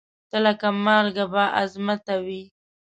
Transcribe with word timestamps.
ته 0.29 0.37
لکه 0.45 0.67
مالکه 0.85 1.25
بااعظمته 1.33 2.15
وې 2.25 2.41